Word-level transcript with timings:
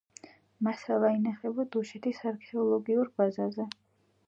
მასალა 0.67 1.11
ინახება 1.17 1.67
დუშეთის 1.77 2.23
არქეოლოგიურ 2.33 3.15
ბაზაზე. 3.21 3.71